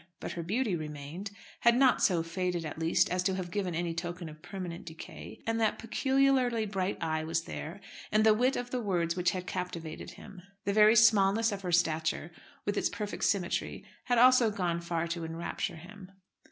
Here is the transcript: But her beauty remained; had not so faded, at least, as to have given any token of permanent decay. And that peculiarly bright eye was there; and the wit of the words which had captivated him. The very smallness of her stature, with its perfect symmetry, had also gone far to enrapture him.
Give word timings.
But 0.19 0.31
her 0.31 0.41
beauty 0.41 0.75
remained; 0.75 1.29
had 1.59 1.77
not 1.77 2.01
so 2.01 2.23
faded, 2.23 2.65
at 2.65 2.79
least, 2.79 3.07
as 3.11 3.21
to 3.21 3.35
have 3.35 3.51
given 3.51 3.75
any 3.75 3.93
token 3.93 4.29
of 4.29 4.41
permanent 4.41 4.83
decay. 4.83 5.43
And 5.45 5.61
that 5.61 5.77
peculiarly 5.77 6.65
bright 6.65 6.97
eye 6.99 7.23
was 7.23 7.43
there; 7.43 7.79
and 8.11 8.23
the 8.23 8.33
wit 8.33 8.55
of 8.55 8.71
the 8.71 8.81
words 8.81 9.15
which 9.15 9.29
had 9.29 9.45
captivated 9.45 10.13
him. 10.13 10.41
The 10.65 10.73
very 10.73 10.95
smallness 10.95 11.51
of 11.51 11.61
her 11.61 11.71
stature, 11.71 12.31
with 12.65 12.77
its 12.77 12.89
perfect 12.89 13.25
symmetry, 13.25 13.85
had 14.05 14.17
also 14.17 14.49
gone 14.49 14.81
far 14.81 15.07
to 15.09 15.23
enrapture 15.23 15.75
him. 15.75 16.11